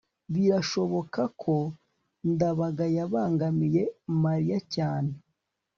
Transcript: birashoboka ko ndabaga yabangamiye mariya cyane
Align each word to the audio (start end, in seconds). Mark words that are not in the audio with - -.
birashoboka 0.33 1.21
ko 1.41 1.55
ndabaga 2.31 2.85
yabangamiye 2.97 3.81
mariya 4.23 4.57
cyane 4.75 5.13